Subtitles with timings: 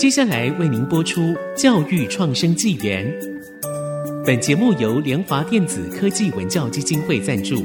[0.00, 3.06] 接下来为您播出教育创生纪元。
[4.24, 7.56] 本节目由联华电子科技文教基金会赞助。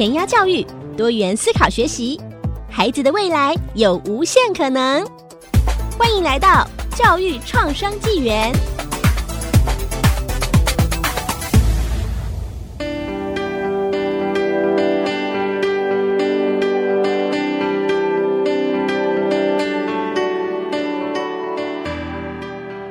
[0.00, 2.18] 填鸭教育，多元思考学习，
[2.70, 5.06] 孩子的未来有无限可能。
[5.98, 8.50] 欢迎来到教育创生纪元。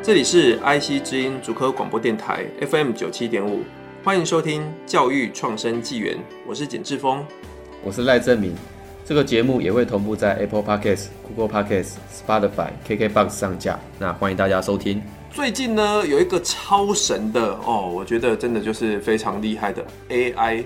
[0.03, 3.63] 这里是 IC 之音竹科广播电台 FM 九七点五。
[4.01, 6.17] 欢迎收听教育创生纪元，
[6.47, 7.21] 我是简志峰，
[7.83, 8.55] 我是赖正明。
[9.03, 15.03] 这个节目也会同步在 Apple Podcast、Google Podcast、Spotify、KKBox 上架，那欢迎大家收听。
[15.33, 20.63] 最近呢，有一个超神的哦，我觉得真的就是非常厉害的 AI。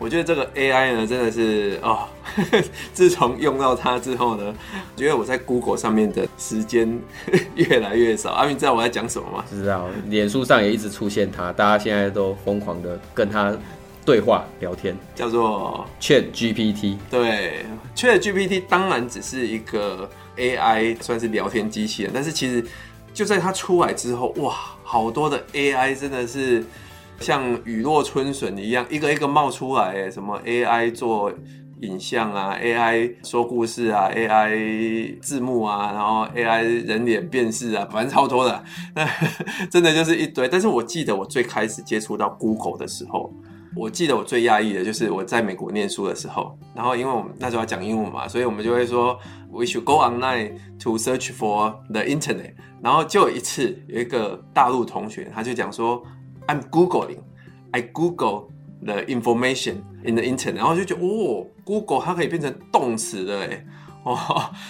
[0.00, 2.08] 我觉得这个 AI 呢，真的是哦，呵呵，
[2.92, 4.54] 自从用到它之后呢，
[4.96, 7.00] 觉得我在 Google 上面的时间
[7.54, 8.32] 越来越少。
[8.32, 9.44] 阿明知道我在讲什么吗？
[9.48, 13.56] 知道，脸书上也一直出现它，大家现在都疯狂的跟它
[14.04, 16.96] 对话聊天，叫做 Chat GPT。
[17.10, 22.64] 对，Chat GPT 当然只是一个 AI，算是聊天机器人，但是其实
[23.14, 26.64] 就在它出来之后，哇，好多的 AI 真的是。
[27.20, 31.32] 像雨落春笋一样，一个一个冒出来，什么 AI 做
[31.82, 39.06] 影像啊，AI 说故事啊，AI 字幕啊，然后 AI 人脸辨识啊，反正超多的，那
[39.70, 40.48] 真的就是一堆。
[40.48, 43.32] 但是我记得我最开始接触到 Google 的时候，
[43.76, 49.18] 我记得我最讶异的就是我在美国念书的时候，然后因为我们那时候要讲英文嘛，所以我们就会说
[49.50, 52.54] We should go online to search for the internet。
[52.82, 56.02] 然后就有一次有一个大陆同学，他就讲说。
[56.48, 57.20] I'm Googling,
[57.70, 58.48] I Google
[58.84, 63.64] the information in the internet，然后就觉得哦，Google 它可以变成动词的哎，
[64.04, 64.16] 哦，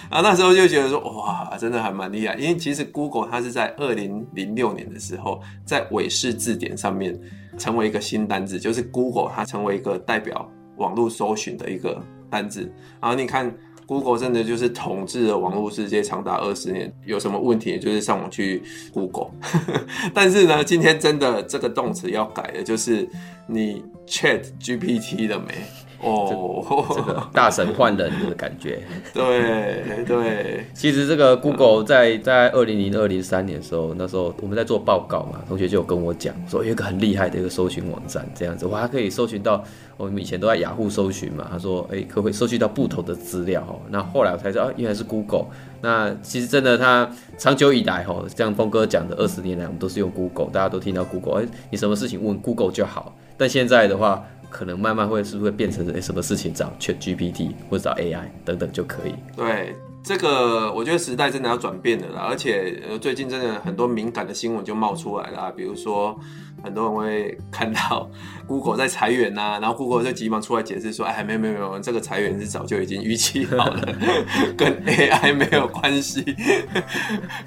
[0.09, 7.19] 然后那时候就觉得说哇，真的还蛮厉害，因为其实 Google 它是在二零零六年的时候，在韦氏字典上面
[7.57, 12.71] 成为一个新单字，就是 Google 它成为一个代表网络搜寻的一个单字，
[13.01, 13.53] 然后你看。
[13.85, 18.61] Google 真的就是统治了网络世界长达二十年，有什么问题就是上网去
[18.93, 19.31] Google。
[20.13, 23.07] 但是呢，今天真的这个动词要改的，就是
[23.47, 25.53] 你 Chat GPT 了没？
[26.03, 28.81] 哦、oh，这个大神换人的感觉。
[29.13, 39.63] 对对，其实这个 Google 在在二零零二零三年的时候，那时候我们在做报告嘛，同学就有跟我讲说，有一个很厉害的一个搜寻网站，这样子我还可以搜寻到
[39.97, 41.47] 我们以前都在雅虎搜寻嘛。
[41.49, 43.61] 他说，哎，可不可以搜寻到不同的资料？
[43.61, 45.45] 哦，那后来我才知道，原来是 Google。
[45.81, 53.15] 那其实真的，它长久以来，哈，像峰哥讲的，二十年来我们都是用 Google，大家都听到 Google，哎，你什么事情问 Google 就好。
[53.37, 59.15] 但现在的话，可能慢慢会是不是会变成诶什么事情找 ChatGPT 或者找 AI 等等就可以。
[59.35, 66.15] 对，这个我觉得时代真的要转变了啦，而且最近真的很多敏感的新闻就冒出来了，比如说
[66.63, 68.07] 很多人会看到
[68.47, 73.81] Google 在裁员呐、啊，然后 Google 就急忙出来解释说，哎，没有没有没有，这个裁员是早就已经预期好了，
[74.55, 76.23] 跟 AI 没有关系。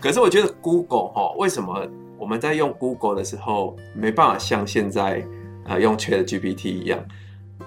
[0.00, 1.86] 可是我觉得 Google 哈，为什么
[2.18, 5.24] 我们在用 Google 的时候没办法像现在？
[5.68, 7.04] 啊，用 ChatGPT 一样，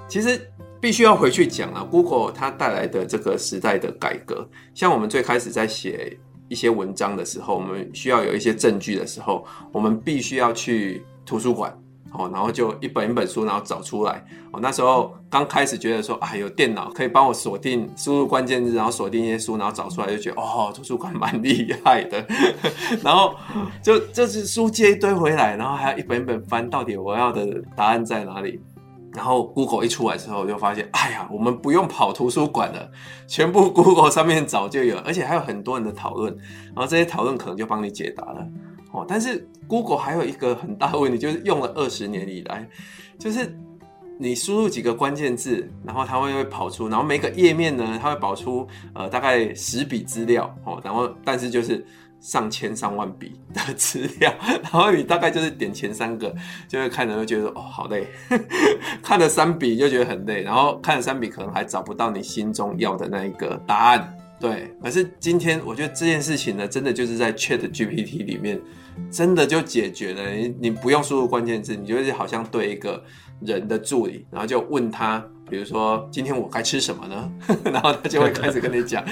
[0.08, 0.40] 其实
[0.80, 1.84] 必须要回去讲啊。
[1.90, 6.18] Google 它带来的这个时代的改革，像我们最开始在写
[6.48, 11.78] 一些文章的时候，我们需要有一些证据的时候，我们必须要去图书馆
[12.14, 14.60] 哦，然后就一本一本书，然后找出来哦。
[14.62, 22.26] 那时候刚开始觉得说啊，有电脑可以帮我锁定输入关键字，然后锁定一些书，然后找出来，就觉得哦，图书馆蛮厉害的。
[23.04, 23.36] 然后
[23.84, 28.60] 就就是书借一堆回来，然后还要一本一本翻，到底我要的答案在哪里？
[29.14, 32.90] 然后 Google 一出来之后，就发现，哎呀，我们不用跑图书馆了，
[33.28, 36.32] 全部 Google 上面早就有，而且还有很多人的讨论，
[36.68, 38.48] 然后这些讨论可能就帮你解答了。
[38.92, 42.68] 哦，但是 Google 还有一个很大的问题，就是用了二十年以来，
[43.18, 43.56] 就是
[44.18, 51.86] 你输入几个关键字，然后它会会跑出，然后每个页面呢，它会跑出呃大概十笔资料哦，然后但是就是
[52.20, 54.34] 上千上万笔的资料，
[54.64, 56.36] 然后你大概就是点前三个，
[56.68, 58.08] 就会看着会觉得哦好累，
[59.02, 64.16] 看了三笔就觉得很累，然后看了三笔可能还找不到你心中要的那一个答案。
[64.40, 68.60] 对，可是今天我觉得这件事情呢，真的就是在 Chat GPT 里面，
[69.12, 70.32] 真的就解决了。
[70.32, 73.04] 你你不用输入关键字，你就是好像对一个
[73.42, 77.30] 人的助理，然后就问他，比如说今天我该吃什么呢？
[77.70, 79.04] 然后他就会开始跟你讲，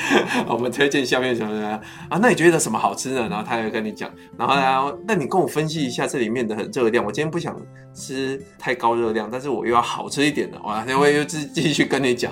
[0.48, 2.18] 我们推荐下面什么什么啊？
[2.22, 3.28] 那你觉得什么好吃呢？
[3.30, 7.04] 然后他会跟你讲，然后呢，那你跟我分析一下这里面的热量。
[7.04, 7.54] 我今天不想
[7.94, 12.32] 吃太高热量，但是我又要好吃一点的，哇，他会又继继续跟你讲。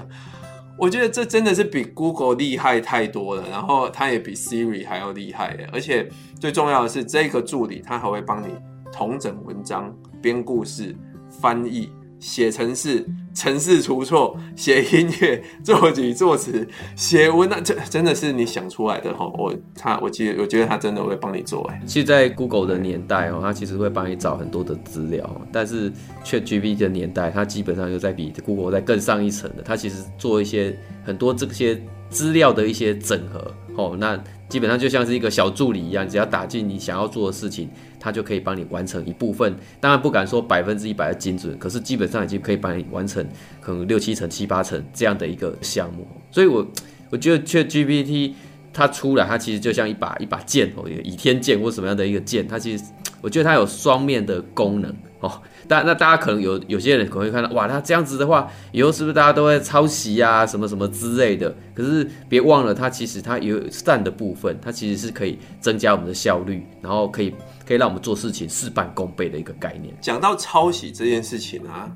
[0.78, 8.48] 我觉得这真的是比 Google 厉害太多了，然后它也比 Siri 还要厉害，而且最重要的是，这个助理他还会帮你
[8.92, 10.96] 同整文章、编故事、
[11.30, 11.90] 翻译。
[12.18, 19.28] 写程式、程式出错，写音乐、作曲作词、写文案，这真的是你想出来的哈？
[19.38, 21.82] 我他，我记得，我觉得他真的会帮你做哎。
[21.86, 25.92] 其实，在 Google 的年代哦，他其实会帮你找很多的资料，但是
[26.24, 29.64] ChatGPT 的年代，它基本上又在比 Google 在更上一层的。
[29.64, 31.80] 它其实做一些很多这些
[32.10, 37.70] 资料的一些整合哦，那基本上就像是一个小助理一样，只要打进你想要做的事情。
[37.98, 43.28] 它就可以帮你完成一部分，当然不敢说百分之一百的精准，可是基本上已经可以帮你完成
[43.60, 46.08] 可能六七成、七八成这样的一个项目。
[46.30, 46.64] 所以我
[47.10, 48.34] 我觉得 ChatGPT
[48.72, 52.84] 它出来，它其实就像一把一把剑哦，一个倚天剑或什么样的一个剑，它其实
[53.22, 55.42] 我觉得它有双面的功能哦。
[55.68, 61.56] 但那大家可能有有些人可能会看到，哇，那这样子的话，以后是不是大家都会抄袭啊，什么什么之类的？
[61.74, 67.34] 可是别忘了，它其实它有善的部分，它其实是可以增加我们的效率，然后可以
[67.68, 69.96] 可以让我们做事情事半功倍的一个概念。
[70.02, 71.90] 讲到抄袭这件事情啊，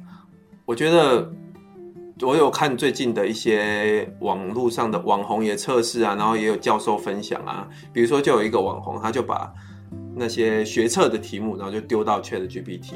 [0.65, 1.31] 我觉得
[2.21, 9.53] 我有看最近的一些网络上的网红也测试啊，然后也有教授分享啊，比如说就有一个网红，他就把
[10.15, 12.93] 那些学测的题目，然后就丢到 ChatGPT。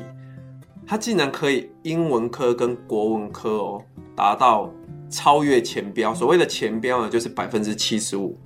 [0.85, 3.83] 他竟然可以英文科跟国文科哦
[4.15, 4.71] 达到
[5.09, 8.37] 超越前标，所谓的前标呢就是百分之七十五，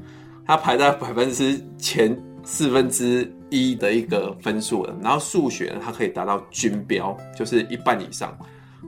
[0.46, 4.96] 他排在百分之前四分之一的一个分数了。
[5.02, 8.38] 然后数学呢，它可以达到均标，就是一半以上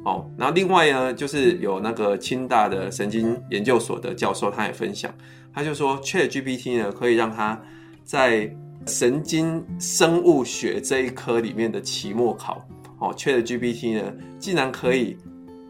[0.03, 0.29] 哦。
[0.37, 5.13] 然后另外呢，就是有那个清大的神经研究所的教授，他也分享，
[5.53, 7.59] 他就说 ChatGPT 呢可以让他
[8.03, 8.53] 在
[8.85, 12.65] 神经生物学这一科里面的期末考。
[12.99, 15.17] 哦，ChatGPT 呢，竟然可以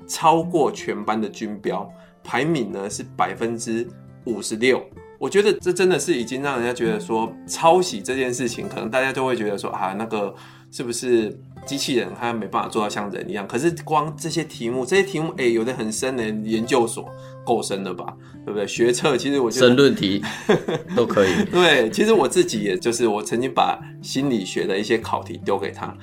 [0.08, 1.88] 超过全班的均标，
[2.24, 3.88] 排名呢是百分之
[4.26, 4.84] 五十六。
[5.20, 10.34] 我觉得这真的是已经让人家觉得说，抄袭这件事情，可能大家就会觉得说啊，那个
[10.72, 13.46] 是不是机器人它没办法做到像人一样？
[13.46, 17.06] 可是光这些题目，这些题目，哎，有的很深的研究所
[17.46, 18.16] 够深了吧？
[18.46, 18.66] 对不对？
[18.66, 20.24] 学测其实我觉得申论题
[20.96, 21.32] 都可以。
[21.52, 25.94] 对，其实我自己也就是我曾经把心理学的一些考题丢给他。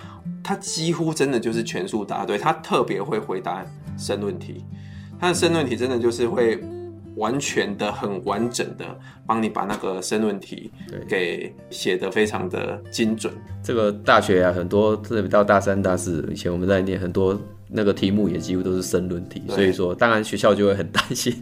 [0.47, 3.67] 他几乎真的就是全数答对，他特别会回答
[3.99, 4.65] 申论题，
[5.19, 6.63] 他的申论题真的就是会
[7.17, 8.85] 完全的、很完整的
[9.27, 10.71] 帮你把那个申论题
[11.09, 13.35] 给写得非常的精准。
[13.61, 17.37] 这个大学啊，很多特别到大三、大四以前我们在念很多
[17.69, 21.35] 那个题目也几乎都是申论题，所以说当然学校就会很担心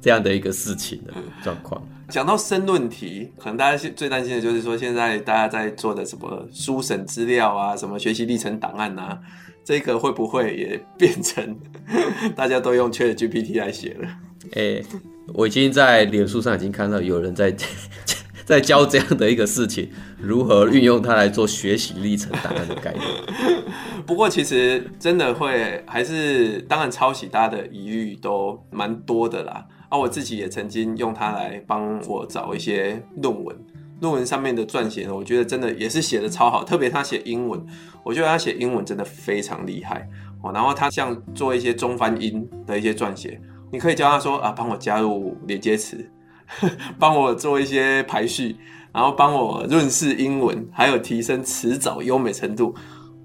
[0.00, 1.12] 这样的一个事情的
[1.42, 1.80] 状况。
[2.08, 9.16] 讲到申论题，可能大家最担心的就是说，现在大家在做的什么书审资料啊，什么学习历程档案啊，
[9.64, 11.56] 这个会不会也变成
[12.34, 14.08] 大家都用 ChatGPT 来写了？
[14.54, 14.86] 哎、欸，
[15.34, 17.54] 我已经在脸书上已经看到有人在
[18.44, 19.88] 在教这样的一个事情，
[20.18, 23.04] 如何运用它来做学习历程档案的概念。
[24.04, 29.64] 不过其实真的会还是，当然抄袭大家的疑虑都蛮多的啦。
[29.90, 33.54] 啊，我自己也曾经用它来帮我找一些论文，
[34.00, 37.60] 论文上面的撰写呢，我觉得真的也是写的超好，特别他写英文，
[38.04, 40.08] 我觉得他写英文真的非常厉害
[40.42, 40.52] 哦。
[40.54, 43.40] 然后他像做一些中翻英的一些撰写，
[43.72, 46.08] 你可以教他说啊，帮我加入连接词，
[46.96, 48.54] 帮我做一些排序，
[48.92, 52.72] 然后帮我润饰英文，还有提升词藻优美程度，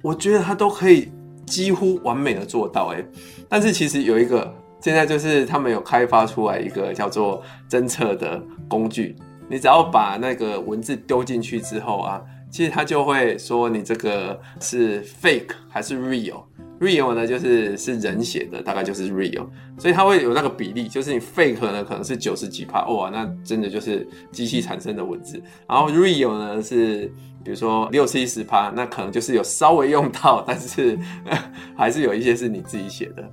[0.01, 1.11] 我觉得他都可以
[1.45, 3.07] 几乎完美的做到诶。
[3.47, 4.51] 但是其实有一个。
[4.79, 9.15] 现在就是他们有开发出来一个叫做侦测的工具，
[9.49, 16.43] 你只要把那个文字丢进去之后啊，其实它就会说你这个是 fake 还是 real。
[16.77, 25.41] real 呢就是是人写的，大概就是 real，所以它会有那个比例，就是你 fake 呢可能是九十几趴，哇，那真的就是机器产生的文字。
[25.67, 27.09] 然后 real 呢是
[27.45, 30.99] 比如说六七十趴，那可能就是有稍微用到，但是
[31.77, 33.23] 还是有一些是你自己写的。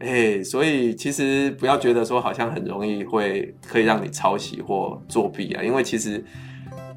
[0.00, 6.24] 哎、所以其实不要觉得说好像很容易会可以让你抄袭或作弊啊，因为其实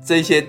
[0.05, 0.45] 这些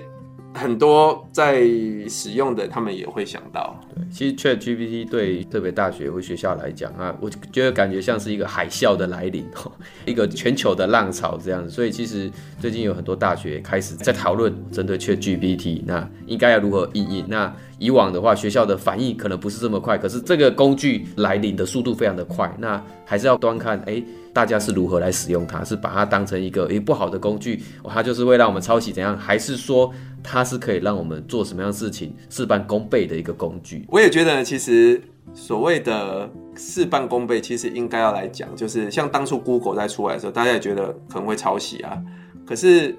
[0.53, 1.63] 很多在
[2.07, 3.75] 使用的他们也会想到。
[3.95, 9.47] 对，其实 ChatGPT 对特别大学或学校来讲啊，我觉得感觉像是一个海啸的来临，
[10.05, 11.71] 一个全球的浪潮这样子。
[11.71, 17.25] 所以其实最近有很多大学开始在讨论针对 ChatGPT，那应该要如何应用。
[17.27, 24.01] 那以往的话，学校的反应可能不是这么快，可是这个工具来临的速度非常的快，那还是要端看，哎，
[24.31, 33.85] 大家是如何来使用它，是把它当成一个诶不好的工具，它就是会让我们抄袭怎样，还是说它是可以让我们做什么样的事情事半功倍的一个工具？
[33.89, 35.01] 我也觉得，其实
[35.33, 42.01] 所谓的事半功倍，其实应该要来讲，就是像当初 Google 在出来的时候，大家也觉得可能会抄袭啊，
[42.45, 42.95] 可是。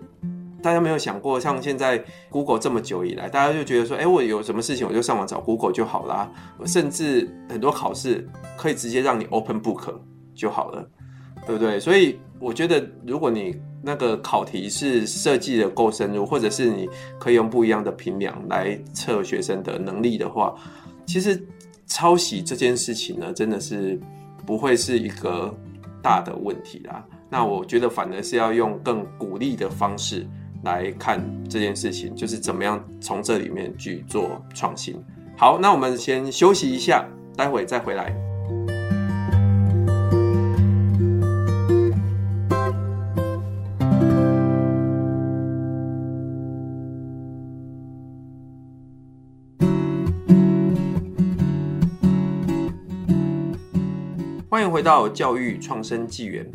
[0.64, 6.26] 大家没有想过，像现在 Google 这么久以来，大家就觉得说，哎，我有什么事情我就上网找 Google 就好啦。
[6.64, 9.94] 甚至很多考试可以直接让你 Open Book
[10.34, 10.88] 就好了，
[11.46, 11.78] 对不对？
[11.78, 16.88] 所以我觉得，如果你那个考题是设计的够深入，或者是你
[17.20, 20.54] 可以用不一样的评量来测学生的能力的话，
[21.04, 21.46] 其实
[21.86, 24.00] 抄袭这件事情呢，真的是
[24.46, 25.54] 不会是一个
[26.02, 27.04] 大的问题啦。
[27.28, 30.26] 那我觉得反而是要用更鼓励的方式。
[30.64, 34.96] 来看这件事情，就是怎么样从这里面去做创新。
[35.36, 37.06] 好，那我们先休息一下，
[37.36, 38.14] 待会再回来。
[54.48, 56.48] 欢迎回到教育创生纪元。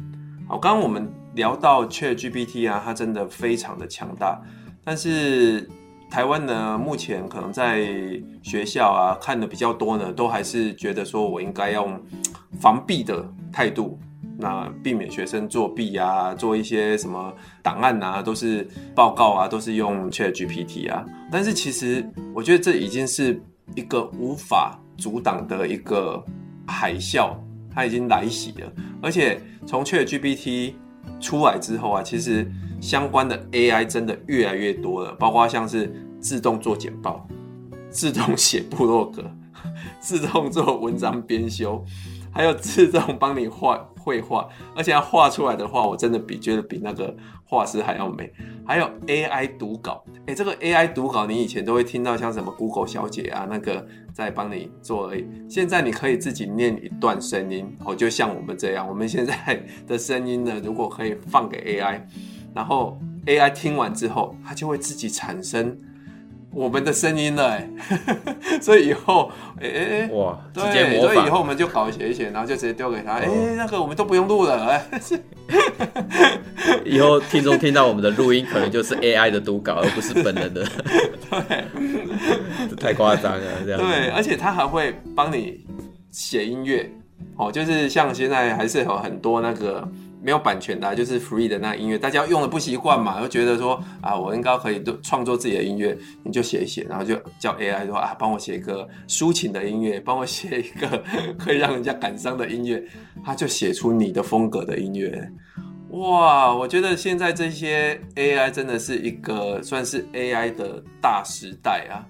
[0.48, 1.19] 好，刚刚我们。
[1.34, 4.42] 聊到 ChatGPT 啊，它真的非常的强大，
[4.84, 5.70] 但是
[6.10, 7.88] 台湾呢，目前可能在
[8.42, 12.02] 学校啊看的比较多呢，都还是觉得说我应该用
[12.60, 14.00] 防弊的态度，
[14.38, 17.32] 那避免学生作弊啊，做一些什么
[17.62, 21.06] 档案啊，都是报告啊，都是用 ChatGPT 啊。
[21.32, 23.40] 但是其实我觉得这已经是
[23.76, 26.24] 一个无法阻挡的一个
[26.66, 27.36] 海啸，
[27.72, 30.74] 它已经来袭了，而且从 ChatGPT
[31.20, 32.50] 出来之后啊，其实
[32.82, 37.28] 相关的 AI 真的越来越多了，包括像是自动做简报、
[37.90, 39.24] 自动写部落格、
[40.00, 41.84] 自动做文章编修，
[42.32, 48.32] 还有自动帮你画绘画，而且画出来的话，我真的比觉得比那个画师还要美。
[48.66, 55.28] 还有 AI 读稿，哎，这个 AI 读稿，你以前都会听到像什么 Google 小姐啊，那个在帮你做而已。
[55.50, 62.02] 现在你可以自己念一段声音，哦，就像我们这样，我们现在的声音呢，如果可以放给 AI，
[62.54, 65.76] 然后 AI 听完之后，它就会自己产生。
[66.52, 67.70] 我们的声音了哎，
[68.60, 74.84] 所以以后哎哎哎哇，对，所以以后我们就搞写一写，然后就直接丢给他，哎、哦，那个我们都不用录了哎。
[76.84, 80.66] 以后听众听到我们的录音，可能就是 AI 的读稿，而不是本人的。
[81.30, 81.64] 对，
[82.70, 83.80] 这 太夸张了，这样。
[83.80, 85.66] 对，而且他还会帮你
[86.12, 86.90] 写音乐，
[87.38, 89.88] 哦，就是像现在还是有很多那个。
[90.22, 101.04] 没有版权的，就是 free 的那音乐，大家用的不习惯嘛，又觉得说啊，我应该可以创作自己的音乐，你就写一写，然后就叫 AI 说啊，帮我写一个抒情的音乐，帮我写一个
[101.38, 102.84] 可以让人家感伤的音乐，
[103.24, 105.32] 他就写出你的风格的音乐。
[105.92, 112.06] 哇，我觉得现在这些 AI 真的是一个算是 AI 的大时代啊。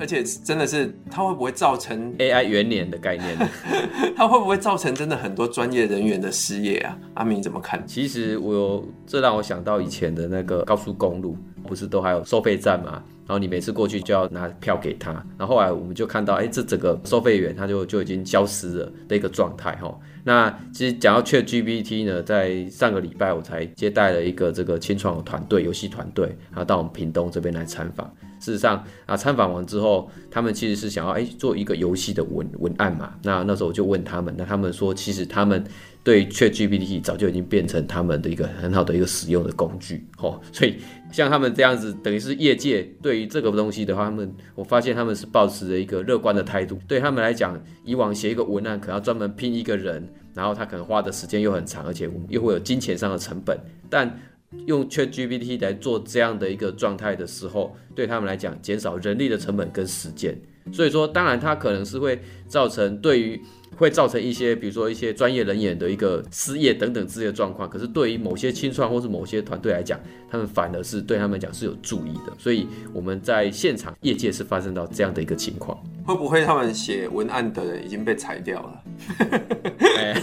[0.00, 3.36] 而且真的是，它会不会造成 AI 元年的概念？
[4.16, 6.96] 它会不会造成真的很多专业人员的失业啊？
[7.14, 7.86] 阿明怎么看？
[7.86, 11.36] 其实我有，这让我想到以前的那个高速公路，
[11.68, 13.02] 不是都还有收费站嘛？
[13.26, 19.94] 然后你每次过去就要拿票给他，然后后来我们就看到，哎，这整个收费员他就就已经消失了的一个状态哈。
[20.24, 28.12] 那其实讲到 ChatGPT 呢，在上个礼拜我才接待了一个这个清创团队、游戏团队，然后到我们屏东这边来参访。
[28.38, 33.12] 事实上啊，参访完之后，他们其实是想要哎做一个游戏的文文案嘛。
[33.22, 35.62] 那那时候我就问他们，那他们说其实他们
[36.02, 40.40] 对 ChatGPT 早就已经变成他们的一个很好的一个使用的工具哦。
[40.52, 40.76] 所以
[41.12, 46.78] 像他们这样子，等于是业界对于这个东西的话，他们我发现他们是抱持着一个乐观的态度。
[46.88, 53.58] 对他们来讲，以往写一个文案可能要专门拼一个人，然后他可能花的时间又很长，而且又会有金钱上的成本，
[53.90, 54.18] 但
[54.66, 60.36] 用 ChatGPT 来做这样的一个状态的时候，对他们来讲，减少人力的成本跟时间。
[60.72, 63.40] 所以说，当然它可能是会造成对于
[63.76, 67.68] 会造成一些，比如说一些专业人员的一个失业等等之类的状况。
[67.68, 69.98] 可是对于某些青创或是某些团队来讲，
[70.30, 72.32] 他们反而是对他们讲是有注意的。
[72.38, 75.76] 所以我们在现场业界是发生到这样的一个情况。
[76.04, 78.82] 会不会他们写文案的人已经被裁掉了？
[79.96, 80.14] 哎、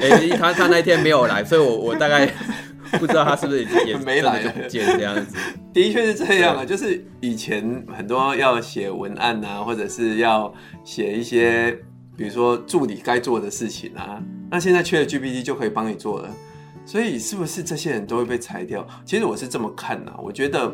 [0.00, 2.32] 欸 欸，他他那天没有来，所以我我大概。
[2.98, 5.36] 不知道他是不是也 没来见，这样子。
[5.72, 10.52] 的确是这样啊，就是以前很多要写文案啊，或者是要
[10.84, 11.72] 写一些，
[12.16, 16.30] 比如说助理该做的事情啊，那现在 ChatGPT 就可以帮你做了。
[16.86, 18.86] 所以是不是这些人都会被裁掉？
[19.06, 20.70] 其实我是这么看的啊，我觉得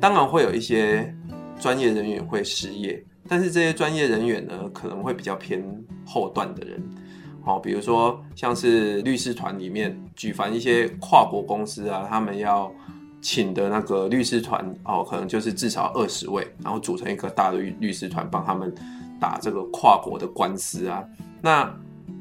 [0.00, 1.12] 当然会有一些
[1.58, 5.60] 专业人员会失业，但是这些专业人员呢，可能会比较偏
[6.06, 6.80] 后段的人，
[7.48, 12.70] 哦，比如说像是律师团里面举凡一些跨国公司啊，他们要
[13.22, 18.70] 请的那个律师团哦，可能就是至少二十位，然后组成一个大的律律师团，帮他们
[19.18, 21.02] 打这个跨国的官司啊。
[21.40, 21.74] 那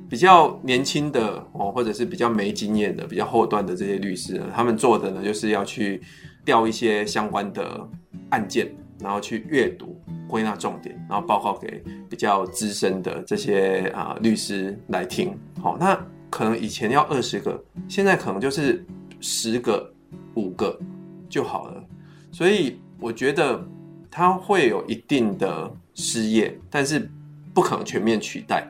[0.09, 6.01] 比较年轻的哦，或者是比较没经验的、比较后段的这些律师呢，他们做的呢，就是要去
[6.45, 7.85] 调一些相关的
[8.29, 15.37] 案件，然后去阅读、归纳重点，然后报告给比较资深的这些啊、律师来听。
[15.61, 15.97] 好、那
[16.29, 18.85] 可能以前要二十个，现在可能就是
[19.19, 19.91] 十个、
[20.35, 20.77] 五个
[21.29, 21.83] 就好了。
[22.31, 23.65] 所以我觉得
[24.11, 27.09] 它会有一定的失业，但是
[27.53, 28.67] 不可能全面取代。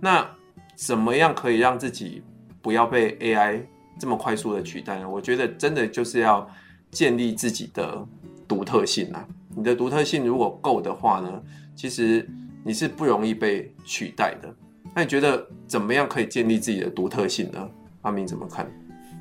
[0.00, 0.28] 那
[0.74, 2.22] 怎么样可以让自己
[2.60, 3.60] 不要被 AI
[3.98, 5.08] 这么快速的取代呢？
[5.08, 6.48] 我觉得真的就是要
[6.90, 8.04] 建立自己的
[8.48, 9.24] 独特性啊！
[9.56, 11.42] 你的独特性如果够的话呢，
[11.74, 12.28] 其实
[12.64, 14.54] 你是不容易被取代的。
[14.94, 17.70] 那你觉得怎么样可以建立自己的独特性呢？
[18.02, 18.70] 阿明怎么看？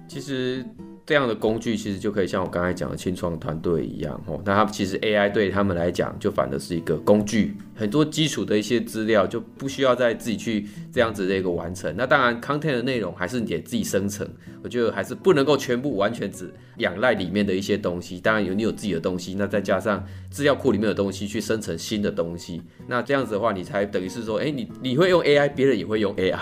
[0.07, 0.65] 其实。
[1.05, 11.93] 这样的工具其实就可以像我刚才讲的青创团队一样，哦，那他其实 AI 对他们来讲就反而是一个工具，很多基础的一些资料就不需要再自己去这样子的一个完成。
[11.97, 14.25] 那当然，content 的内容还是你得自己生成，
[14.63, 18.21] 我觉得还是不能够全部完全只仰赖里面的一些东西。
[18.21, 26.39] 当然有你有自己的东西，那再加上资料库里面的东西去生成新的东西，那这样子的话，你才等于是说，哎，你你会用 AI，别人也会用 AI，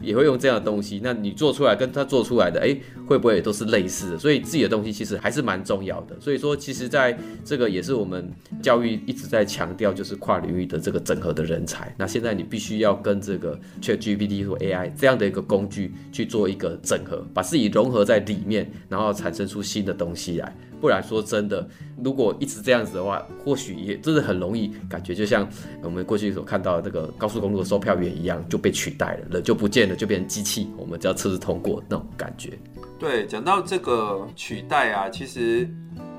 [0.00, 3.91] 也会用这样的东西，那你做出来跟他做出来的，哎，会不会也都是类似？
[3.92, 6.18] 是，所以自己的东西其实还是蛮重要的。
[6.18, 8.32] 所以说，其实在这个也是我们
[8.62, 11.94] 教育一直在强调，就是跨领域的这个整合的人才。
[11.98, 20.56] 那现在你必须要跟这个 ChatGPT 和 AI 这样的一个工具去做一个整合，把自己融合在里面，然后产生出新的东西来。
[20.82, 21.64] 不然说真的，
[22.02, 25.48] 如果一直这样子的话，或许也真的很容易感觉就像
[25.80, 32.58] 我们过去所看到的这个高速公路的售票员一样，就被取代了，人就不见了，就变成机器，我们只要车子通过那种感觉。
[32.98, 35.68] 对，讲到这个取代啊，其实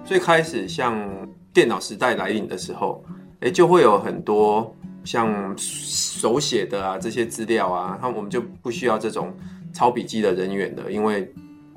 [0.05, 0.97] 最开始像
[1.53, 3.03] 电脑时代来临的时候，
[3.41, 4.73] 诶，就会有很多
[5.03, 9.35] 像手写的啊这些资料啊，那我们就不需要这种
[9.73, 11.29] 抄笔记的人员了，因为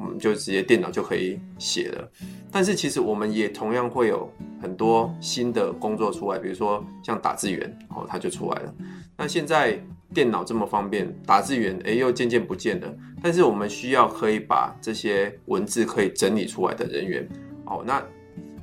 [0.06, 2.08] 我们就直接电脑就可以写了。
[2.50, 8.74] 但是其实我们也同样会有很多新的工作出来，比如说像打字员哦，它就出来了。
[9.16, 9.78] 那现在。
[10.14, 12.96] 电脑这么方便，打字员诶又渐渐不见了。
[13.20, 17.28] 但是我们需要可以把这些文字可以整理出来的人员
[17.64, 17.82] 哦。
[17.84, 18.00] 那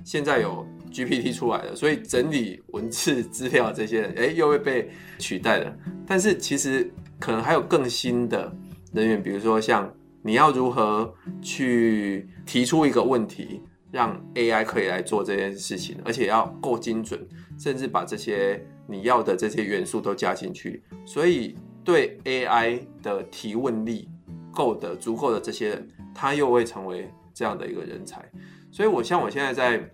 [0.05, 5.77] 现在有 GPT 出来了，所以整理文字资料这些人诶又会被取代了。
[6.07, 8.51] 但是其实可能还有更新的
[8.93, 18.65] 人员，比如说像你要如何去提出一个问题，让 AI 可以来做这件事情，而且要够精准，甚至把这些。
[18.85, 24.09] 你要的这些元素都加进去，所以对 AI 的提问力
[24.51, 28.29] 够的、足够的这些人，他又会成为这样的一个人才。
[28.73, 29.89] 所以，我像我现在在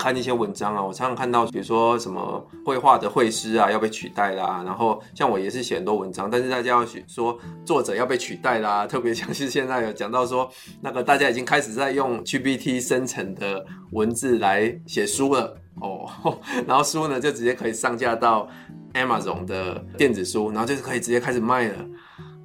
[0.00, 15.54] 看一些文章啊，我常常看到，比如说什么绘画的绘师啊要被取代啦，然后像我也是写很多文章，但是大家要写说作者要被取代啦， 特别像是现在有讲到说，那个大家已经开始在用 GPT 生成的文字来写书了。
[15.82, 16.08] 哦，
[16.66, 18.48] 然后书呢就直接可以上架到
[18.94, 21.74] Amazon 的电子书，然后就是可以直接开始卖了。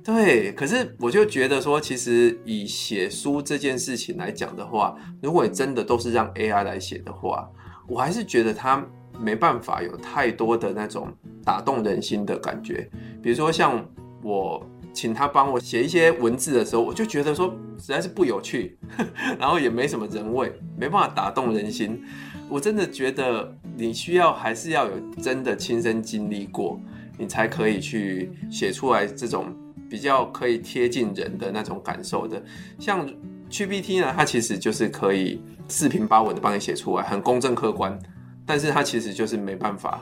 [0.05, 7.49] 对，可是我就觉得说，其实以写书这件事情来讲的话，如果你真的都是让 AI 来写的话，
[7.87, 8.85] 我还是觉得它
[9.19, 11.11] 没办法有太多的那种
[11.43, 12.87] 打动人心的感觉。
[13.19, 13.83] 比如说像
[14.21, 14.63] 我
[14.93, 18.77] 请他帮我写一些文字的时候，我就觉得说实在是不有趣，
[19.39, 21.99] 然后也没什么人味，没办法打动人心。
[22.47, 26.79] 我真的觉得你需要还是要有真的亲身经历过，
[27.17, 29.51] 你才可以去写出来这种
[29.89, 32.41] 比较可以贴近人的那种感受的。
[32.79, 33.07] 像
[33.49, 37.97] GPT 呢，它其实就是可以四平八稳的帮你写出来，很公正客观，
[38.45, 40.01] 但是它其实就是没办法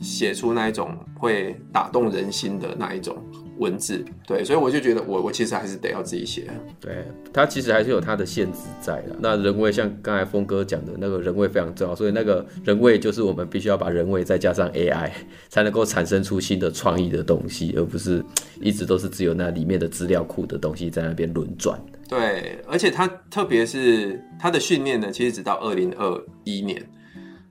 [0.00, 3.16] 写出那一种会打动人心的那一种。
[3.58, 6.50] 文字对，所以我就觉得我我其实还是得要自己写。
[6.80, 9.16] 对，它其实还是有它的限制在的。
[9.20, 15.10] 那人为像刚才峰哥讲的那个人为非常重要，所以那个人为就是我们必须要把人为再加上 AI，
[15.48, 18.24] 才能够产生出新的创意的东西，而不是
[18.60, 21.78] 一直都是只有那里面的资料库的东西在那边轮转。
[22.08, 26.84] 对，而且它特别是它的训练呢，其实直到二零二一年，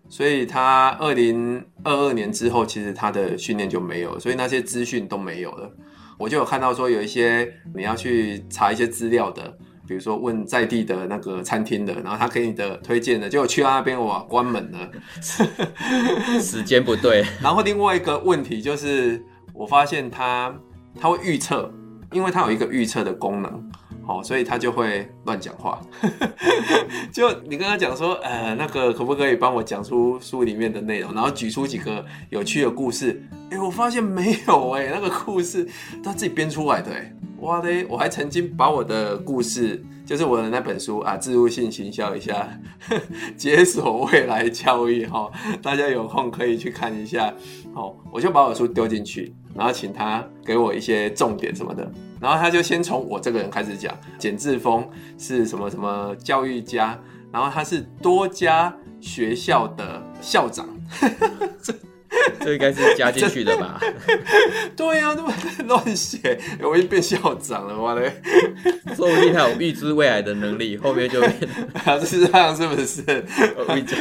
[0.10, 5.72] 所以他二零二二年之后，其实他的训练就没有，所以那些资讯都没有了。
[6.22, 9.42] 我就有看到说有一些你要去查一些资料的，
[9.88, 14.90] 比比如说问在地的那个餐厅的，然后他给你的推荐的，结果去到那边哇，关门了，
[16.40, 17.26] 时间不对。
[17.44, 19.22] 然后另外一个问题就是，
[19.54, 20.56] 我发现他
[20.98, 21.70] 他会预测，
[22.14, 23.70] 因为他有一个预测的功能。
[24.08, 25.82] 哦，所以他就会乱讲话，
[27.14, 33.22] 就你跟他讲说，呃，那个可不可以帮我讲出书里面的内容，然后举出几个有趣的故事？
[33.52, 35.68] 哎，我发现没有哎，那个故事
[36.04, 37.86] 他自己编出来的哎，哇嘞！
[37.90, 42.48] 我还曾经把我的故事，就是我的那本书啊，置入性行销一下，
[43.36, 45.30] 解锁未来教育哈、
[45.62, 47.34] 大家有空可以去看一下。
[47.74, 51.92] 哦，我就把我的书丢进去，然后请他给我一些重点什么的。
[52.22, 56.98] 然后他就先从我这个人开始讲，简志峰是什么什么教育家，
[57.32, 60.70] 然后他是多家学校的校长，
[61.64, 61.74] 这
[62.40, 63.80] 这应该是加进去的吧？
[64.78, 65.34] 对呀、啊，那么
[65.66, 68.02] 乱写，我已经变校长了，完了！
[68.96, 71.34] 说不定他有预知未来的能力，后面就变
[71.86, 73.02] 啊，是这样是不是？
[73.58, 73.98] 我跟你讲，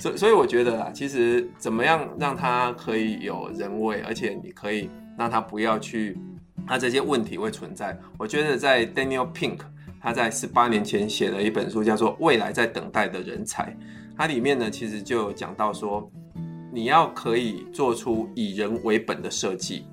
[0.00, 6.18] 所以所以我觉得啊，其实怎么样让他可以有人味，而且你可以让他不要去。
[6.70, 7.98] 那这些问题会存在。
[8.16, 9.58] 我觉得在 Daniel Pink，
[10.00, 13.64] 他在十八年前写了一本书，叫做《未来在等待的人才》。
[14.16, 16.08] 它里面呢，其实就讲到说，
[16.72, 19.84] 你要可以做出以人为本的设计，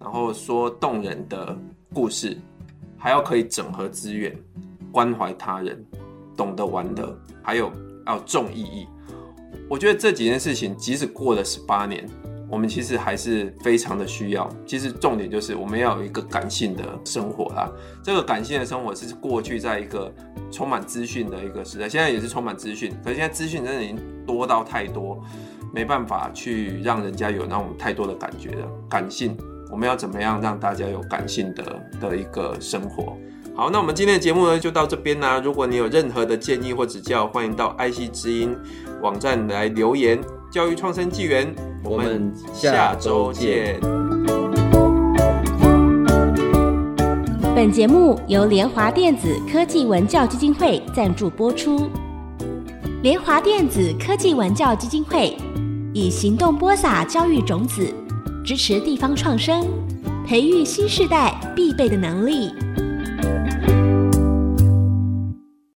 [0.00, 1.56] 然后说动人的
[1.92, 2.36] 故事，
[2.98, 4.36] 还要可以整合资源，
[4.90, 5.86] 关怀他人，
[6.36, 7.70] 懂得玩乐，还有
[8.06, 8.88] 要重意义。
[9.70, 12.04] 我觉得这几件事情，即使过了十八年。
[12.48, 14.48] 我们其实还是非常的需要。
[14.66, 17.70] 其实重点就是我们要有一个感性的生活啦。
[18.02, 20.12] 这个感性的生活是过去在一个
[20.50, 22.92] 充满资讯的一个时代，现在也是充满资讯。
[23.02, 25.20] 可是现在资讯真的已经多到太多，
[25.72, 28.68] 没办法去让人家有那种太多的感觉了。
[28.88, 29.36] 感性，
[29.70, 33.16] 我们要怎么样让大家有感性的的一个生活？
[33.56, 35.38] 好，那我们今天的节目呢就到这边啦。
[35.38, 38.56] 如果你有任何的建议或指教，欢迎到爱惜之音
[39.00, 40.18] 网站来留言。
[40.54, 43.76] 教育创生纪元，我们下周见。
[47.56, 51.90] 本节目由联华电子科技文教基金会赞助播出。
[53.02, 55.36] 联华电子科技文教基金会
[55.92, 57.92] 以行动播撒教育种子，
[58.44, 59.66] 支持地方创生，
[60.24, 62.52] 培育新时代必备的能力。